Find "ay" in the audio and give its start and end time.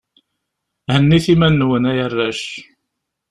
1.91-1.99